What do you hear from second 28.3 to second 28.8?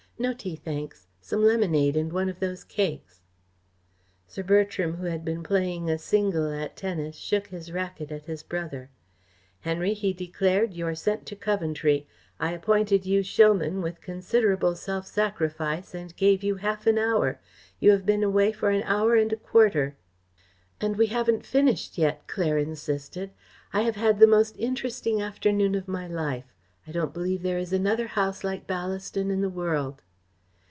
like